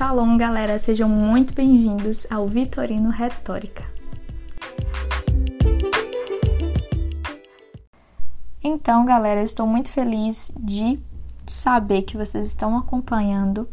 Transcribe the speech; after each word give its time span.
Shalom, 0.00 0.38
galera, 0.38 0.78
sejam 0.78 1.10
muito 1.10 1.52
bem-vindos 1.52 2.26
ao 2.32 2.48
Vitorino 2.48 3.10
Retórica. 3.10 3.84
Então, 8.64 9.04
galera, 9.04 9.40
eu 9.40 9.44
estou 9.44 9.66
muito 9.66 9.90
feliz 9.92 10.50
de 10.58 10.98
saber 11.46 12.00
que 12.00 12.16
vocês 12.16 12.46
estão 12.46 12.78
acompanhando 12.78 13.68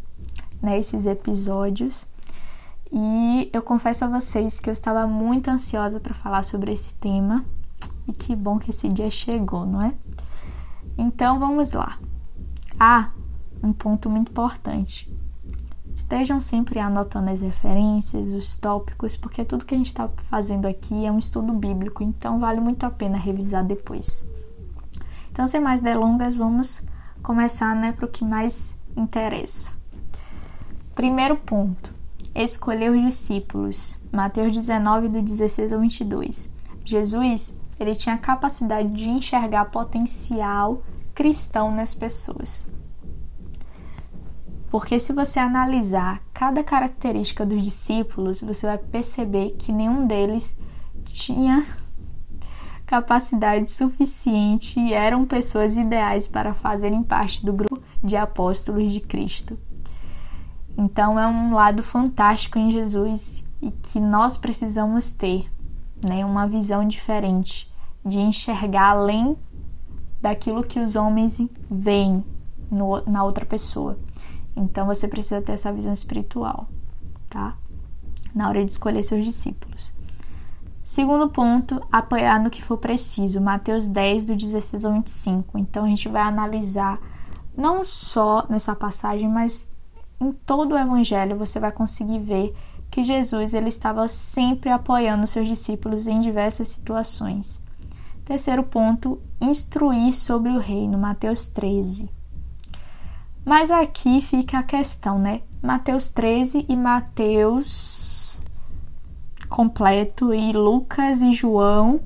né, 0.62 0.78
esses 0.78 1.06
episódios. 1.06 2.06
E 2.92 3.50
eu 3.54 3.62
confesso 3.62 4.04
a 4.04 4.10
vocês 4.10 4.60
que 4.60 4.70
eu 4.70 4.74
estava 4.74 5.08
muito 5.08 5.50
ansiosa 5.50 5.98
para 5.98 6.14
falar 6.14 6.44
sobre 6.44 6.74
esse 6.74 6.94
tema. 6.96 7.46
E 8.06 8.12
que 8.12 8.36
bom 8.36 8.60
que 8.60 8.72
esse 8.72 8.90
dia 8.90 9.10
chegou, 9.10 9.66
não 9.66 9.82
é? 9.82 9.94
Então 10.98 11.40
vamos 11.40 11.72
lá. 11.72 11.98
Ah, 12.78 13.12
um 13.64 13.72
ponto 13.72 14.10
muito 14.10 14.30
importante. 14.30 15.10
Estejam 15.98 16.40
sempre 16.40 16.80
anotando 16.80 17.32
as 17.32 17.42
referências, 17.42 18.32
os 18.32 18.56
tópicos, 18.56 19.18
porque 19.18 19.44
tudo 19.44 19.66
que 19.66 19.74
a 19.74 19.78
gente 19.78 19.88
está 19.88 20.08
fazendo 20.08 20.68
aqui 20.68 21.08
é 21.08 21.12
um 21.12 21.18
estudo 21.18 21.52
bíblico, 21.54 22.04
então 22.04 22.40
vale 22.40 22.62
muito 22.62 22.86
a 22.86 22.92
pena 22.92 23.18
revisar 23.18 23.66
depois. 23.66 24.24
Então, 25.32 25.48
sem 25.48 25.60
mais 25.60 25.82
delongas, 25.82 26.36
vamos 26.36 26.84
começar 27.24 27.76
né, 27.76 27.94
para 27.94 28.06
o 28.06 28.10
que 28.10 28.24
mais 28.24 28.78
interessa. 28.96 29.74
Primeiro 30.94 31.36
ponto: 31.36 31.92
escolher 32.36 32.92
os 32.92 33.02
discípulos. 33.02 34.00
Mateus 34.14 34.54
19, 34.54 35.10
do 35.10 35.20
16 35.24 35.74
ao 35.74 35.80
22. 35.80 36.54
Jesus 36.86 37.56
ele 37.80 37.96
tinha 37.96 38.14
a 38.14 38.20
capacidade 38.20 38.90
de 38.90 39.10
enxergar 39.10 39.66
potencial 39.66 40.84
cristão 41.16 41.72
nas 41.72 41.96
pessoas. 41.96 42.68
Porque 44.70 45.00
se 45.00 45.14
você 45.14 45.40
analisar 45.40 46.22
cada 46.34 46.64
característica 46.64 47.46
dos 47.46 47.64
discípulos, 47.64 48.42
você 48.42 48.68
vai 48.68 48.78
perceber 48.78 49.52
que 49.52 49.72
nenhum 49.72 50.06
deles 50.06 50.60
tinha 51.06 51.66
capacidade 52.86 53.70
suficiente 53.70 54.80
e 54.80 54.94
eram 54.94 55.26
pessoas 55.26 55.76
ideais 55.76 56.28
para 56.28 56.54
fazerem 56.54 57.04
parte 57.04 57.46
do 57.46 57.52
grupo 57.52 57.82
de 58.04 58.16
apóstolos 58.16 58.92
de 58.92 59.02
Cristo. 59.02 59.58
Então 60.78 61.20
é 61.20 61.28
um 61.28 61.54
lado 61.54 61.82
fantástico 61.82 62.60
em 62.60 62.72
Jesus 62.72 63.44
e 63.62 63.72
que 63.72 64.00
nós 64.00 64.38
precisamos 64.38 65.12
ter, 65.12 65.52
né, 66.08 66.24
uma 66.24 66.48
visão 66.48 66.88
diferente 66.88 67.74
de 68.06 68.20
enxergar 68.20 68.92
além 68.92 69.36
daquilo 70.22 70.64
que 70.64 70.80
os 70.80 70.96
homens 70.96 71.42
veem 71.70 72.24
no, 72.72 73.02
na 73.06 73.24
outra 73.24 73.46
pessoa. 73.46 73.98
Então 74.58 74.88
você 74.88 75.08
precisa 75.08 75.42
ter 75.42 75.54
essa 75.54 75.72
visão 75.72 75.94
espiritual, 75.94 76.68
tá? 77.30 77.56
Na 78.34 78.50
hora 78.50 78.66
de 78.66 78.72
escolher 78.72 79.04
seus 79.04 79.24
discípulos. 79.24 79.94
Segundo 80.84 81.30
ponto, 81.30 81.82
apoiar 81.92 82.42
no 82.42 82.50
que 82.50 82.64
for 82.64 82.78
preciso. 82.78 83.40
Mateus 83.40 83.88
10, 83.88 84.24
do 84.24 84.36
16 84.36 84.86
ao 84.86 84.94
25. 84.94 85.58
Então 85.60 85.86
a 85.86 85.88
gente 85.88 86.10
vai 86.10 86.22
analisar 86.22 87.00
não 87.56 87.84
só 87.84 88.46
nessa 88.50 88.76
passagem, 88.76 89.30
mas 89.30 89.70
em 90.20 90.32
todo 90.32 90.74
o 90.74 90.78
evangelho 90.78 91.38
você 91.38 91.60
vai 91.60 91.72
conseguir 91.72 92.20
ver 92.20 92.56
que 92.90 93.04
Jesus 93.04 93.54
ele 93.54 93.68
estava 93.68 94.08
sempre 94.08 94.70
apoiando 94.72 95.28
seus 95.28 95.48
discípulos 95.48 96.08
em 96.08 96.16
diversas 96.16 96.70
situações. 96.70 97.62
Terceiro 98.26 98.64
ponto, 98.64 99.22
instruir 99.40 100.14
sobre 100.14 100.52
o 100.52 100.60
reino. 100.60 100.98
Mateus 100.98 101.46
13. 101.46 102.17
Mas 103.48 103.72
aqui 103.72 104.20
fica 104.20 104.60
a 104.60 104.64
questão, 104.64 105.18
né? 105.18 105.40
Mateus 105.64 106.10
13 106.10 106.66
e 106.68 106.76
Mateus 106.76 108.44
completo 109.48 110.34
e 110.34 110.52
Lucas 110.52 111.22
e 111.22 111.32
João 111.32 112.02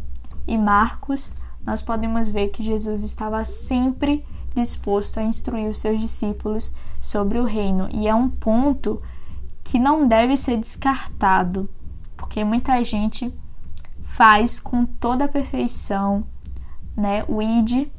e 0.45 0.55
Marcos, 0.55 1.33
nós 1.65 1.81
podemos 1.81 2.27
ver 2.27 2.49
que 2.49 2.61
Jesus 2.61 3.01
estava 3.01 3.43
sempre 3.43 4.23
disposto 4.53 5.19
a 5.19 5.23
instruir 5.23 5.67
os 5.67 5.79
seus 5.79 5.99
discípulos 5.99 6.75
sobre 7.01 7.39
o 7.39 7.43
reino, 7.43 7.89
e 7.91 8.07
é 8.07 8.13
um 8.13 8.29
ponto 8.29 9.01
que 9.63 9.79
não 9.79 10.07
deve 10.07 10.37
ser 10.37 10.57
descartado, 10.57 11.67
porque 12.15 12.43
muita 12.43 12.83
gente 12.83 13.33
faz 14.03 14.59
com 14.59 14.85
toda 14.85 15.25
a 15.25 15.27
perfeição, 15.27 16.23
né? 16.95 17.25
O 17.27 17.41
id 17.41 17.89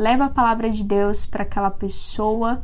leva 0.00 0.24
a 0.24 0.30
palavra 0.30 0.70
de 0.70 0.82
Deus 0.82 1.26
para 1.26 1.42
aquela 1.42 1.70
pessoa, 1.70 2.62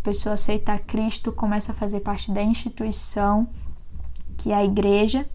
a 0.00 0.04
pessoa 0.04 0.34
aceita 0.34 0.78
Cristo, 0.78 1.32
começa 1.32 1.72
a 1.72 1.74
fazer 1.74 2.00
parte 2.00 2.30
da 2.30 2.40
instituição 2.40 3.48
que 4.36 4.52
é 4.52 4.54
a 4.54 4.64
igreja. 4.64 5.28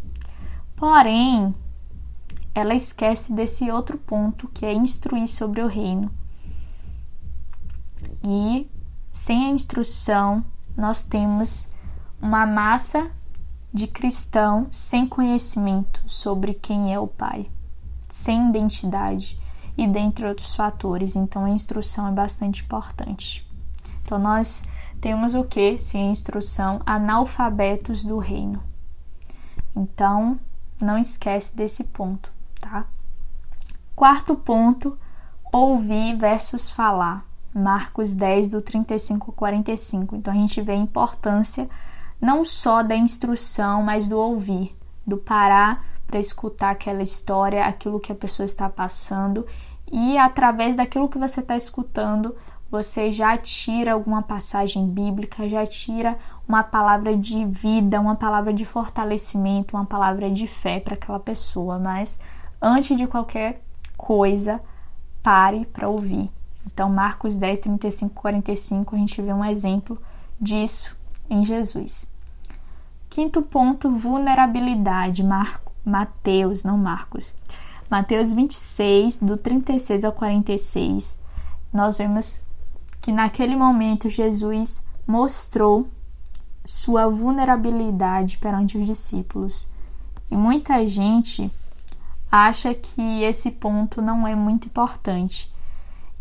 Porém, 0.73 1.53
ela 2.55 2.73
esquece 2.73 3.33
desse 3.33 3.69
outro 3.69 3.97
ponto 3.97 4.47
que 4.53 4.65
é 4.65 4.73
instruir 4.73 5.27
sobre 5.27 5.61
o 5.61 5.67
reino. 5.67 6.09
E 8.23 8.69
sem 9.11 9.47
a 9.47 9.49
instrução, 9.49 10.45
nós 10.77 11.03
temos 11.03 11.69
uma 12.21 12.45
massa 12.45 13.11
de 13.73 13.85
cristão 13.85 14.67
sem 14.71 15.05
conhecimento 15.05 16.01
sobre 16.07 16.53
quem 16.53 16.93
é 16.93 16.99
o 16.99 17.07
Pai, 17.07 17.49
sem 18.07 18.47
identidade 18.47 19.42
e 19.77 19.87
dentre 19.87 20.25
outros 20.25 20.55
fatores. 20.55 21.15
Então 21.15 21.45
a 21.45 21.49
instrução 21.49 22.07
é 22.07 22.11
bastante 22.11 22.63
importante. 22.63 23.47
Então 24.03 24.19
nós 24.19 24.63
temos 25.01 25.35
o 25.35 25.43
que? 25.43 25.77
Sem 25.77 26.11
instrução, 26.11 26.81
analfabetos 26.85 28.03
do 28.03 28.17
reino. 28.17 28.61
Então 29.75 30.39
não 30.81 30.97
esquece 30.97 31.55
desse 31.55 31.83
ponto, 31.85 32.31
tá? 32.59 32.85
Quarto 33.95 34.35
ponto, 34.35 34.97
ouvir 35.51 36.15
versus 36.17 36.69
falar. 36.69 37.25
Marcos 37.53 38.13
10 38.13 38.47
do 38.49 38.61
35 38.61 39.29
ao 39.29 39.35
45. 39.35 40.15
Então 40.15 40.33
a 40.33 40.37
gente 40.37 40.59
vê 40.61 40.71
a 40.71 40.75
importância 40.75 41.69
não 42.19 42.43
só 42.43 42.81
da 42.81 42.95
instrução, 42.95 43.83
mas 43.83 44.07
do 44.07 44.17
ouvir, 44.17 44.75
do 45.05 45.17
parar 45.17 45.85
para 46.13 46.19
escutar 46.19 46.69
aquela 46.69 47.01
história, 47.01 47.65
aquilo 47.65 47.99
que 47.99 48.11
a 48.11 48.15
pessoa 48.15 48.45
está 48.45 48.69
passando 48.69 49.47
e 49.91 50.15
através 50.15 50.75
daquilo 50.75 51.09
que 51.09 51.17
você 51.17 51.39
está 51.39 51.57
escutando, 51.57 52.35
você 52.69 53.11
já 53.11 53.35
tira 53.35 53.93
alguma 53.93 54.21
passagem 54.21 54.87
bíblica, 54.87 55.49
já 55.49 55.65
tira 55.65 56.15
uma 56.47 56.61
palavra 56.61 57.17
de 57.17 57.43
vida, 57.45 57.99
uma 57.99 58.15
palavra 58.15 58.53
de 58.53 58.63
fortalecimento, 58.63 59.75
uma 59.75 59.87
palavra 59.87 60.29
de 60.29 60.45
fé 60.45 60.79
para 60.79 60.93
aquela 60.93 61.19
pessoa. 61.19 61.79
Mas 61.79 62.19
antes 62.61 62.95
de 62.95 63.07
qualquer 63.07 63.63
coisa, 63.97 64.61
pare 65.23 65.65
para 65.65 65.89
ouvir. 65.89 66.29
Então, 66.67 66.89
Marcos 66.91 67.35
10, 67.37 67.57
35, 67.57 68.13
45, 68.13 68.95
a 68.95 68.99
gente 68.99 69.19
vê 69.19 69.33
um 69.33 69.43
exemplo 69.43 69.99
disso 70.39 70.95
em 71.27 71.43
Jesus. 71.43 72.07
Quinto 73.09 73.43
ponto, 73.43 73.91
vulnerabilidade. 73.91 75.23
Marco, 75.23 75.62
Mateus, 75.85 76.63
não 76.63 76.77
Marcos. 76.77 77.35
Mateus 77.89 78.33
26, 78.33 79.17
do 79.17 79.37
36 79.37 80.03
ao 80.03 80.11
46, 80.11 81.21
nós 81.71 81.97
vemos 81.97 82.41
que 83.01 83.11
naquele 83.11 83.55
momento 83.55 84.09
Jesus 84.09 84.83
mostrou 85.05 85.87
sua 86.65 87.09
vulnerabilidade 87.09 88.37
perante 88.37 88.77
os 88.77 88.85
discípulos. 88.85 89.69
E 90.31 90.35
muita 90.35 90.87
gente 90.87 91.51
acha 92.31 92.73
que 92.73 93.21
esse 93.21 93.51
ponto 93.51 94.01
não 94.01 94.27
é 94.27 94.33
muito 94.33 94.67
importante. 94.67 95.53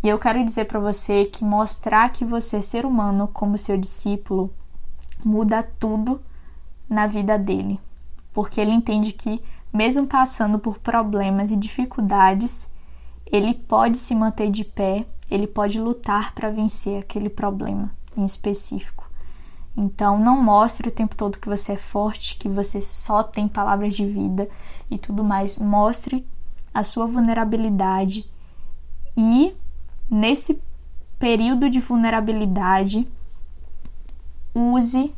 E 0.02 0.08
eu 0.08 0.18
quero 0.18 0.44
dizer 0.44 0.64
para 0.66 0.80
você 0.80 1.24
que 1.24 1.44
mostrar 1.44 2.10
que 2.10 2.24
você 2.24 2.56
é 2.56 2.62
ser 2.62 2.84
humano 2.84 3.28
como 3.32 3.56
seu 3.56 3.78
discípulo 3.78 4.52
muda 5.24 5.62
tudo 5.62 6.20
na 6.88 7.06
vida 7.06 7.38
dele, 7.38 7.80
porque 8.32 8.60
ele 8.60 8.72
entende 8.72 9.12
que, 9.12 9.40
mesmo 9.72 10.06
passando 10.06 10.58
por 10.58 10.78
problemas 10.78 11.50
e 11.50 11.56
dificuldades, 11.56 12.70
ele 13.26 13.54
pode 13.54 13.96
se 13.96 14.14
manter 14.14 14.50
de 14.50 14.64
pé, 14.64 15.06
ele 15.30 15.46
pode 15.46 15.80
lutar 15.80 16.34
para 16.34 16.50
vencer 16.50 16.98
aquele 16.98 17.30
problema 17.30 17.90
em 18.16 18.24
específico. 18.24 19.10
Então, 19.74 20.18
não 20.18 20.42
mostre 20.42 20.88
o 20.88 20.92
tempo 20.92 21.16
todo 21.16 21.38
que 21.38 21.48
você 21.48 21.72
é 21.72 21.76
forte, 21.76 22.36
que 22.36 22.48
você 22.48 22.82
só 22.82 23.22
tem 23.22 23.48
palavras 23.48 23.94
de 23.94 24.04
vida 24.04 24.48
e 24.90 24.98
tudo 24.98 25.24
mais. 25.24 25.56
Mostre 25.56 26.26
a 26.74 26.82
sua 26.82 27.06
vulnerabilidade 27.06 28.30
e, 29.16 29.56
nesse 30.10 30.62
período 31.18 31.70
de 31.70 31.80
vulnerabilidade, 31.80 33.08
use 34.54 35.14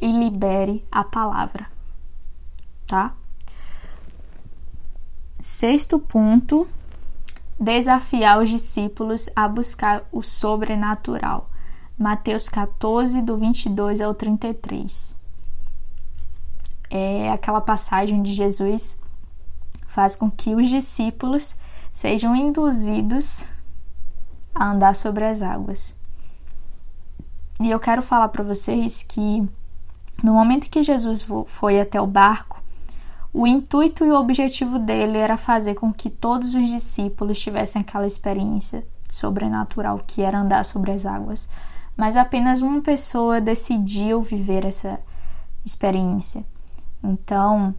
e 0.00 0.12
libere 0.12 0.86
a 0.90 1.02
palavra, 1.02 1.66
tá? 2.86 3.14
Sexto 5.40 5.98
ponto: 5.98 6.68
desafiar 7.58 8.42
os 8.42 8.50
discípulos 8.50 9.30
a 9.34 9.48
buscar 9.48 10.04
o 10.12 10.20
sobrenatural. 10.20 11.48
Mateus 11.98 12.46
14, 12.46 13.22
do 13.22 13.38
22 13.38 14.02
ao 14.02 14.14
33. 14.14 15.18
É 16.90 17.30
aquela 17.30 17.60
passagem 17.60 18.20
onde 18.20 18.34
Jesus 18.34 19.00
faz 19.86 20.14
com 20.14 20.30
que 20.30 20.54
os 20.54 20.68
discípulos 20.68 21.56
sejam 21.90 22.36
induzidos 22.36 23.46
a 24.54 24.70
andar 24.70 24.94
sobre 24.94 25.24
as 25.24 25.40
águas. 25.40 25.96
E 27.58 27.70
eu 27.70 27.80
quero 27.80 28.02
falar 28.02 28.28
para 28.28 28.44
vocês 28.44 29.02
que 29.02 29.48
no 30.22 30.34
momento 30.34 30.68
que 30.68 30.82
Jesus 30.82 31.26
foi 31.46 31.80
até 31.80 31.98
o 31.98 32.06
barco, 32.06 32.59
o 33.32 33.46
intuito 33.46 34.04
e 34.04 34.10
o 34.10 34.18
objetivo 34.18 34.78
dele 34.78 35.18
era 35.18 35.36
fazer 35.36 35.74
com 35.74 35.92
que 35.92 36.10
todos 36.10 36.54
os 36.54 36.68
discípulos 36.68 37.40
tivessem 37.40 37.80
aquela 37.80 38.06
experiência 38.06 38.84
sobrenatural 39.08 40.00
que 40.04 40.22
era 40.22 40.40
andar 40.40 40.64
sobre 40.64 40.90
as 40.90 41.06
águas. 41.06 41.48
Mas 41.96 42.16
apenas 42.16 42.60
uma 42.60 42.80
pessoa 42.80 43.40
decidiu 43.40 44.22
viver 44.22 44.64
essa 44.64 44.98
experiência. 45.64 46.44
Então, 47.02 47.74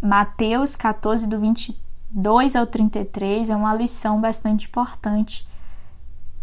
Mateus 0.00 0.76
14, 0.76 1.26
do 1.26 1.40
22 1.40 2.54
ao 2.54 2.66
33, 2.66 3.50
é 3.50 3.56
uma 3.56 3.74
lição 3.74 4.20
bastante 4.20 4.68
importante 4.68 5.46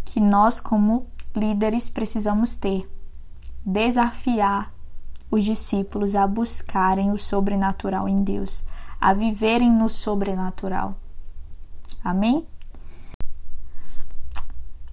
que 0.03 0.19
nós, 0.19 0.59
como 0.59 1.07
líderes, 1.35 1.89
precisamos 1.89 2.55
ter. 2.55 2.89
Desafiar 3.65 4.72
os 5.33 5.43
discípulos 5.43 6.15
a 6.15 6.27
buscarem 6.27 7.11
o 7.11 7.17
sobrenatural 7.17 8.07
em 8.07 8.23
Deus, 8.23 8.63
a 8.99 9.13
viverem 9.13 9.71
no 9.71 9.89
sobrenatural. 9.89 10.95
Amém? 12.03 12.45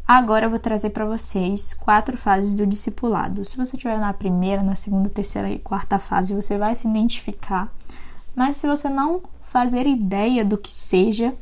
Agora 0.07 0.47
eu 0.47 0.51
vou 0.51 0.59
trazer 0.59 0.91
para 0.91 1.05
vocês 1.05 1.73
quatro 1.75 2.17
fases 2.17 2.55
do 2.55 2.67
discipulado. 2.67 3.45
Se 3.45 3.57
você 3.57 3.77
estiver 3.77 3.99
na 3.99 4.13
primeira, 4.13 4.63
na 4.63 4.75
segunda, 4.75 5.09
terceira 5.09 5.49
e 5.51 5.59
quarta 5.59 5.99
fase, 5.99 6.35
você 6.35 6.59
vai 6.59 6.75
se 6.75 6.89
identificar 6.89 7.73
mas 8.35 8.57
se 8.57 8.67
você 8.67 8.89
não 8.89 9.23
fazer 9.43 9.87
ideia 9.87 10.45
do 10.45 10.57
que 10.57 10.73
seja, 10.73 11.35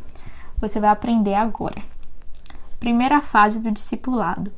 você 0.61 0.81
vai 0.81 0.91
aprender 0.91 1.35
agora. 1.35 1.83
Primeira 2.81 3.21
fase 3.21 3.61
do 3.61 3.71
discipulado. 3.71 4.53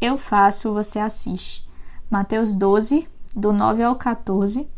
Eu 0.00 0.16
faço, 0.16 0.72
você 0.72 0.98
assiste. 0.98 1.68
Mateus 2.10 2.54
12, 2.54 3.08
do 3.34 3.52
9 3.52 3.82
ao 3.82 3.96
14. 3.96 4.68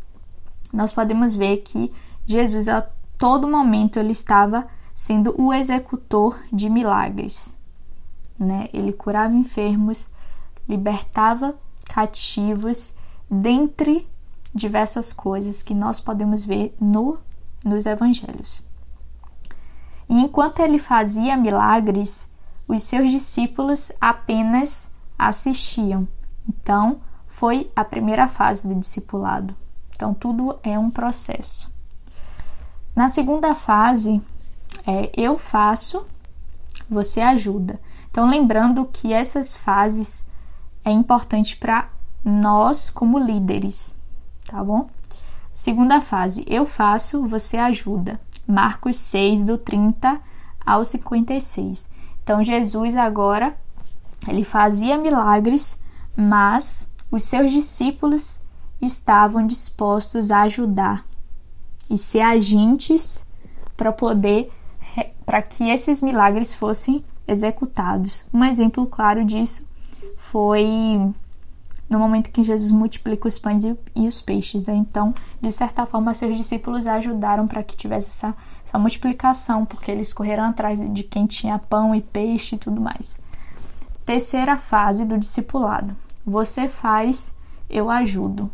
Nós 0.73 0.93
podemos 0.93 1.35
ver 1.35 1.59
que 1.59 1.93
Jesus 2.27 2.69
a 2.69 2.83
todo 3.17 3.49
momento 3.49 3.99
ele 3.99 4.12
estava 4.12 4.67
sendo 4.95 5.35
o 5.41 5.53
executor 5.53 6.39
de 6.53 6.69
milagres. 6.71 7.55
Né? 8.39 8.69
Ele 8.73 8.93
curava 8.93 9.35
enfermos, 9.35 10.09
libertava 10.69 11.55
cativos, 11.89 12.95
dentre 13.31 14.09
diversas 14.55 15.12
coisas 15.12 15.62
que 15.62 15.75
nós 15.75 15.99
podemos 15.99 16.45
ver 16.45 16.75
no, 16.81 17.19
nos 17.65 17.87
evangelhos. 17.87 18.62
E 20.09 20.21
enquanto 20.21 20.61
ele 20.61 20.79
fazia 20.79 21.37
milagres, 21.37 22.31
os 22.69 22.83
seus 22.83 23.11
discípulos 23.11 23.91
apenas 24.01 24.91
assistiam. 25.19 26.06
Então, 26.49 27.01
foi 27.34 27.69
a 27.75 27.84
primeira 27.84 28.28
fase 28.28 28.69
do 28.69 28.76
discipulado. 28.76 29.56
Então, 29.90 30.14
tudo 30.14 30.56
é 30.62 30.78
um 30.78 30.88
processo. 30.88 31.69
Na 32.94 33.08
segunda 33.08 33.52
fase, 33.54 34.22
é 34.86 35.10
eu 35.16 35.36
faço, 35.36 36.06
você 36.88 37.20
ajuda. 37.20 37.81
Então, 38.08 38.31
lembrando 38.31 38.84
que 38.84 39.12
essas 39.12 39.56
fases 39.56 40.25
é 40.84 40.92
importante 40.92 41.56
para 41.56 41.88
nós 42.25 42.88
como 42.88 43.19
líderes, 43.19 44.00
tá 44.46 44.62
bom? 44.62 44.88
Segunda 45.52 46.00
fase, 46.00 46.44
eu 46.46 46.64
faço, 46.64 47.26
você 47.26 47.56
ajuda. 47.56 48.20
Marcos 48.46 48.96
6, 48.96 49.42
do 49.42 49.58
30 49.58 50.20
ao 50.64 50.84
56. 50.84 51.90
Então, 52.22 52.44
Jesus 52.44 52.94
agora, 52.94 53.56
ele 54.28 54.44
fazia 54.44 54.96
milagres, 54.96 55.76
mas 56.16 56.94
os 57.14 57.22
seus 57.22 57.52
discípulos 57.52 58.40
estavam 58.82 59.46
dispostos 59.46 60.32
a 60.32 60.43
ajudar 60.43 61.06
e 61.88 61.96
ser 61.96 62.22
agentes 62.22 63.25
para 63.76 63.93
poder 63.93 64.50
para 65.25 65.40
que 65.40 65.70
esses 65.70 66.02
milagres 66.02 66.52
fossem 66.52 67.05
executados. 67.26 68.25
Um 68.34 68.44
exemplo 68.44 68.84
claro 68.87 69.25
disso 69.25 69.64
foi 70.16 70.66
no 71.88 71.99
momento 72.00 72.32
que 72.32 72.43
Jesus 72.43 72.72
multiplica 72.72 73.28
os 73.28 73.38
pães 73.38 73.62
e, 73.62 74.08
os 74.08 74.20
peixes. 74.20 74.64
Né? 74.64 74.75
Então, 74.75 75.14
de 75.40 75.52
certa 75.52 75.87
forma, 75.87 76.12
seus 76.14 76.37
discípulos 76.37 76.84
ajudaram 76.84 77.46
para 77.46 77.62
que 77.62 77.76
tivesse 77.76 78.08
essa, 78.08 78.34
essa 78.67 78.76
multiplicação, 78.76 79.64
porque 79.64 79.90
eles 79.90 80.12
correram 80.12 80.44
atrás 80.44 80.81
de 80.93 81.05
quem 81.05 81.26
tinha 81.26 81.60
pão 81.60 81.94
e 81.94 82.02
peixe 82.02 82.56
e 82.56 82.58
tudo 82.58 82.81
mais. 82.81 83.19
Terceira 84.05 84.56
fase 84.56 85.05
do 85.05 85.17
discipulado: 85.17 85.94
você 86.25 86.69
faz, 86.69 87.37
eu 87.69 87.91
ajudo. 87.91 88.50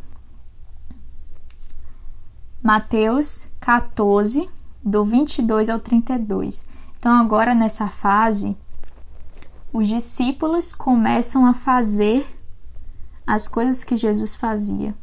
Mateus 2.62 3.48
14, 3.60 4.48
do 4.82 5.04
22 5.04 5.68
ao 5.68 5.78
32. 5.78 6.66
Então, 6.98 7.16
agora 7.16 7.54
nessa 7.54 7.88
fase, 7.88 8.56
os 9.72 9.88
discípulos 9.88 10.72
começam 10.72 11.46
a 11.46 11.54
fazer 11.54 12.26
as 13.26 13.46
coisas 13.46 13.84
que 13.84 13.96
Jesus 13.96 14.34
fazia. 14.34 14.94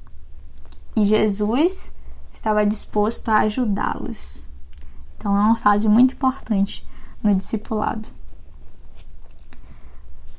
E 0.96 1.06
Jesus 1.06 1.96
estava 2.31 2.66
disposto 2.66 3.30
a 3.30 3.40
ajudá-los. 3.40 4.48
Então 5.18 5.36
é 5.36 5.40
uma 5.40 5.56
fase 5.56 5.88
muito 5.88 6.13
importante 6.13 6.86
no 7.24 7.34
discipulado. 7.34 8.08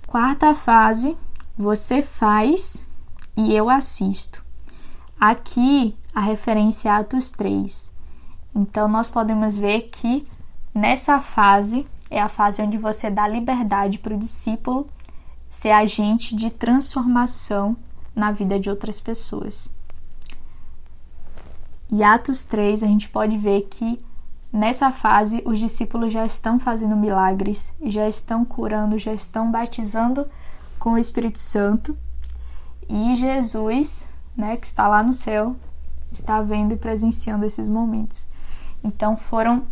Quarta 0.06 0.54
fase, 0.54 1.16
você 1.58 2.00
faz 2.00 2.86
e 3.36 3.52
eu 3.52 3.68
assisto. 3.68 4.44
Aqui 5.20 5.96
a 6.14 6.20
referência 6.20 6.88
é 6.88 6.92
Atos 6.92 7.30
3. 7.32 7.90
Então 8.54 8.86
nós 8.86 9.10
podemos 9.10 9.56
ver 9.56 9.82
que 9.90 10.24
nessa 10.72 11.20
fase 11.20 11.84
é 12.08 12.22
a 12.22 12.28
fase 12.28 12.62
onde 12.62 12.78
você 12.78 13.10
dá 13.10 13.26
liberdade 13.26 13.98
para 13.98 14.14
o 14.14 14.18
discípulo 14.18 14.88
ser 15.50 15.70
agente 15.70 16.36
de 16.36 16.48
transformação 16.48 17.76
na 18.14 18.30
vida 18.30 18.60
de 18.60 18.70
outras 18.70 19.00
pessoas. 19.00 19.74
E 21.90 22.04
Atos 22.04 22.44
3, 22.44 22.84
a 22.84 22.86
gente 22.86 23.08
pode 23.08 23.36
ver 23.36 23.62
que 23.62 23.98
nessa 24.52 24.92
fase 24.92 25.42
os 25.44 25.58
discípulos 25.58 26.12
já 26.12 26.24
estão 26.24 26.60
fazendo 26.60 26.96
milagres, 26.96 27.74
já 27.82 28.06
estão 28.06 28.44
curando, 28.44 28.98
já 28.98 29.12
estão 29.12 29.50
batizando 29.50 30.26
com 30.78 30.92
o 30.92 30.98
Espírito 30.98 31.38
Santo. 31.38 31.96
E 32.88 33.14
Jesus, 33.16 34.08
né, 34.36 34.56
que 34.56 34.66
está 34.66 34.88
lá 34.88 35.02
no 35.02 35.12
céu, 35.12 35.56
está 36.10 36.40
vendo 36.40 36.72
e 36.72 36.76
presenciando 36.76 37.44
esses 37.44 37.68
momentos. 37.68 38.26
Então 38.82 39.16
foram 39.16 39.66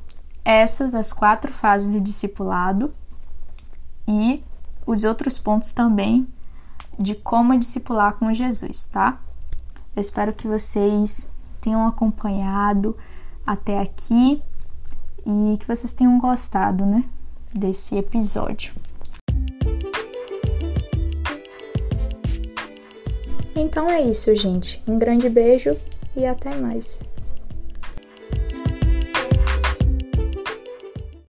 essas 0.45 0.95
as 0.95 1.13
quatro 1.13 1.53
fases 1.53 1.89
do 1.89 2.01
discipulado 2.01 2.95
e 4.07 4.43
os 4.87 5.05
outros 5.05 5.39
pontos 5.39 5.73
também 5.73 6.27
de 6.99 7.15
como 7.15 7.59
discipular 7.59 8.15
com 8.15 8.33
Jesus, 8.33 8.85
tá? 8.85 9.19
Eu 9.95 10.01
espero 10.01 10.33
que 10.33 10.47
vocês 10.47 11.29
tenham 11.61 11.87
acompanhado 11.87 12.97
até 13.47 13.81
aqui 13.81 14.43
e 15.27 15.57
que 15.59 15.67
vocês 15.67 15.93
tenham 15.93 16.19
gostado, 16.19 16.87
né, 16.87 17.05
desse 17.53 17.97
episódio. 17.97 18.73
Então 23.57 23.91
é 23.91 24.03
isso, 24.03 24.35
gente. 24.37 24.83
Um 24.87 24.99
grande 24.99 25.31
beijo 25.31 25.75
e 26.15 26.27
até 26.27 26.55
mais. 26.55 27.01